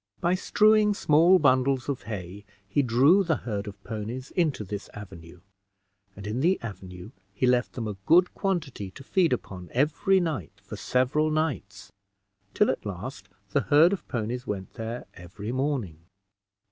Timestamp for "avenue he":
6.63-7.45